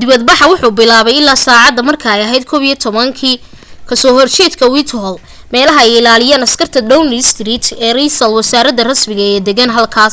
[0.00, 3.08] dibad baxa wuxuu bilaabmay ilaa sacaada marka ay aheyd 11:00 utc+1
[3.88, 5.16] ka soo horjeedka whitehall
[5.54, 10.04] meelaha ay ilaaliyaan askarta downing street ee reesal wasaraha rasmiga ee degan halka